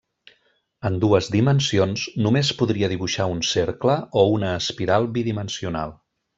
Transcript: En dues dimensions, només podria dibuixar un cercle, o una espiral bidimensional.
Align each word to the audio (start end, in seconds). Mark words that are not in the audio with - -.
En 0.89 0.95
dues 1.03 1.27
dimensions, 1.35 2.07
només 2.29 2.51
podria 2.63 2.91
dibuixar 2.95 3.29
un 3.35 3.45
cercle, 3.51 4.01
o 4.23 4.27
una 4.41 4.51
espiral 4.65 5.11
bidimensional. 5.21 5.99